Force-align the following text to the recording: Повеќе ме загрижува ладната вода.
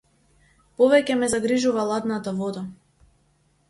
Повеќе 0.79 1.19
ме 1.21 1.31
загрижува 1.35 1.87
ладната 1.93 2.37
вода. 2.43 2.69